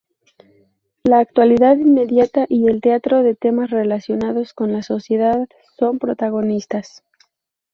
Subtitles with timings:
[1.03, 7.03] La actualidad inmediata y el trato de temas relacionados con la sociedad son protagonistas.